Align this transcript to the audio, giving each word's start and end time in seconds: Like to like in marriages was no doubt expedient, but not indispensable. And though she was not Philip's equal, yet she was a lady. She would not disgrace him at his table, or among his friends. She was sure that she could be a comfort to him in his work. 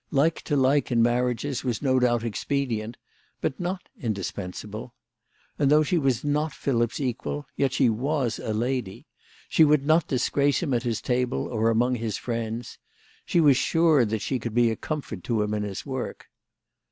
Like 0.09 0.41
to 0.45 0.55
like 0.55 0.91
in 0.91 1.03
marriages 1.03 1.63
was 1.63 1.83
no 1.83 1.99
doubt 1.99 2.23
expedient, 2.23 2.97
but 3.39 3.59
not 3.59 3.87
indispensable. 3.99 4.95
And 5.59 5.69
though 5.69 5.83
she 5.83 5.99
was 5.99 6.23
not 6.23 6.53
Philip's 6.53 6.99
equal, 6.99 7.45
yet 7.55 7.71
she 7.73 7.87
was 7.87 8.39
a 8.39 8.51
lady. 8.51 9.05
She 9.47 9.63
would 9.63 9.85
not 9.85 10.07
disgrace 10.07 10.63
him 10.63 10.73
at 10.73 10.81
his 10.81 11.03
table, 11.03 11.45
or 11.45 11.69
among 11.69 11.93
his 11.97 12.17
friends. 12.17 12.79
She 13.27 13.39
was 13.39 13.57
sure 13.57 14.03
that 14.03 14.23
she 14.23 14.39
could 14.39 14.55
be 14.55 14.71
a 14.71 14.75
comfort 14.75 15.23
to 15.25 15.43
him 15.43 15.53
in 15.53 15.61
his 15.61 15.85
work. 15.85 16.29